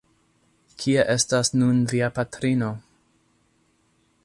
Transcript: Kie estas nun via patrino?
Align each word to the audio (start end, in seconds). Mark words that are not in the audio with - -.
Kie 0.83 1.03
estas 1.15 1.51
nun 1.63 1.83
via 1.93 2.09
patrino? 2.17 2.71